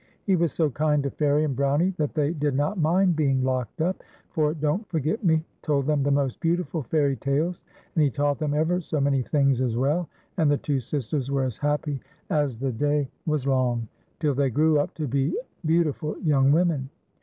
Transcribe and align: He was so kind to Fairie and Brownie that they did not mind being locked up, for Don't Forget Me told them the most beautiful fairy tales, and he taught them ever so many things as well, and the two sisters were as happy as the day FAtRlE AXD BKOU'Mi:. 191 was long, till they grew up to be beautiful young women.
He 0.23 0.35
was 0.35 0.51
so 0.51 0.71
kind 0.71 1.03
to 1.03 1.11
Fairie 1.11 1.43
and 1.43 1.55
Brownie 1.55 1.93
that 1.99 2.15
they 2.15 2.33
did 2.33 2.55
not 2.55 2.79
mind 2.79 3.15
being 3.15 3.43
locked 3.43 3.81
up, 3.81 4.01
for 4.31 4.51
Don't 4.55 4.83
Forget 4.89 5.23
Me 5.23 5.45
told 5.61 5.85
them 5.85 6.01
the 6.01 6.09
most 6.09 6.39
beautiful 6.39 6.81
fairy 6.81 7.15
tales, 7.15 7.61
and 7.95 8.03
he 8.03 8.09
taught 8.09 8.39
them 8.39 8.55
ever 8.55 8.81
so 8.81 8.99
many 8.99 9.21
things 9.21 9.61
as 9.61 9.77
well, 9.77 10.09
and 10.37 10.49
the 10.49 10.57
two 10.57 10.79
sisters 10.79 11.29
were 11.29 11.43
as 11.43 11.59
happy 11.59 11.99
as 12.31 12.57
the 12.57 12.71
day 12.71 12.77
FAtRlE 12.77 12.97
AXD 12.97 13.03
BKOU'Mi:. 13.03 13.25
191 13.25 13.31
was 13.31 13.47
long, 13.47 13.87
till 14.19 14.33
they 14.33 14.49
grew 14.49 14.79
up 14.79 14.91
to 14.95 15.07
be 15.07 15.37
beautiful 15.63 16.17
young 16.21 16.51
women. 16.51 16.89